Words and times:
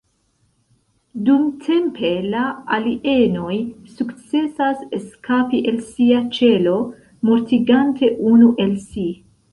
Dumtempe, 1.27 2.09
la 2.35 2.45
"alien-oj" 2.77 3.59
sukcesas 3.99 4.81
eskapi 5.01 5.61
el 5.73 5.79
sia 5.91 6.25
ĉelo, 6.39 6.75
mortigante 7.31 8.15
unu 8.33 8.51
el 8.67 8.75
si. 8.89 9.11